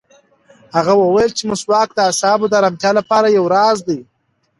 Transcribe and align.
هغه 0.75 0.93
وویل 0.97 1.31
چې 1.37 1.43
مسواک 1.51 1.89
د 1.93 1.99
اعصابو 2.07 2.45
د 2.49 2.53
ارامتیا 2.59 2.91
لپاره 2.99 3.27
یو 3.37 3.45
راز 3.55 3.77
دی. 3.87 3.99